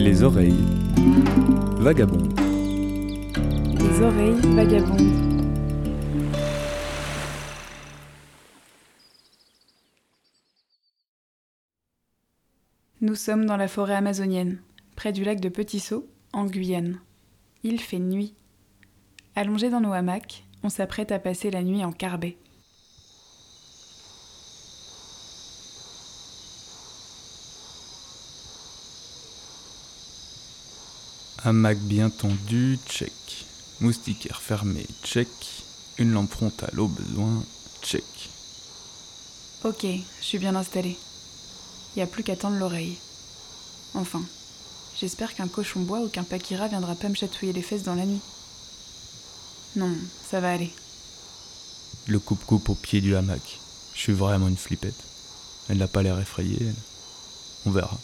Les 0.00 0.22
oreilles 0.22 0.54
vagabondes. 1.80 2.38
Les 3.80 4.00
oreilles 4.00 4.54
vagabondes. 4.54 5.00
Nous 13.00 13.16
sommes 13.16 13.44
dans 13.44 13.56
la 13.56 13.66
forêt 13.66 13.96
amazonienne, 13.96 14.60
près 14.94 15.12
du 15.12 15.24
lac 15.24 15.40
de 15.40 15.48
Petit 15.48 15.80
Saut, 15.80 16.08
en 16.32 16.44
Guyane. 16.44 17.00
Il 17.64 17.80
fait 17.80 17.98
nuit. 17.98 18.34
Allongés 19.34 19.68
dans 19.68 19.80
nos 19.80 19.92
hamacs, 19.92 20.44
on 20.62 20.68
s'apprête 20.68 21.10
à 21.10 21.18
passer 21.18 21.50
la 21.50 21.64
nuit 21.64 21.84
en 21.84 21.90
carbet. 21.90 22.36
Hamac 31.44 31.78
bien 31.78 32.10
tendu, 32.10 32.78
check. 32.88 33.12
Moustiquaire 33.80 34.40
fermé, 34.40 34.84
check. 35.04 35.28
Une 35.98 36.12
lampe 36.12 36.32
frontale 36.32 36.80
au 36.80 36.88
besoin, 36.88 37.44
check. 37.82 38.04
Ok, 39.62 39.86
je 40.20 40.24
suis 40.24 40.38
bien 40.38 40.56
installée. 40.56 40.96
Y 41.96 42.00
a 42.00 42.06
plus 42.06 42.24
qu'à 42.24 42.34
tendre 42.34 42.56
l'oreille. 42.56 42.98
Enfin, 43.94 44.22
j'espère 45.00 45.34
qu'un 45.34 45.46
cochon 45.46 45.80
bois 45.80 46.00
ou 46.00 46.08
qu'un 46.08 46.24
pakira 46.24 46.66
viendra 46.66 46.96
pas 46.96 47.08
me 47.08 47.14
chatouiller 47.14 47.52
les 47.52 47.62
fesses 47.62 47.84
dans 47.84 47.94
la 47.94 48.06
nuit. 48.06 48.20
Non, 49.76 49.94
ça 50.28 50.40
va 50.40 50.52
aller. 50.52 50.72
Le 52.08 52.18
coupe-coupe 52.18 52.68
au 52.68 52.74
pied 52.74 53.00
du 53.00 53.14
hamac. 53.14 53.60
Je 53.94 54.00
suis 54.00 54.12
vraiment 54.12 54.48
une 54.48 54.56
flippette. 54.56 55.04
Elle 55.68 55.78
n'a 55.78 55.88
pas 55.88 56.02
l'air 56.02 56.18
effrayée. 56.18 56.58
elle. 56.60 56.74
On 57.66 57.70
verra. 57.70 57.98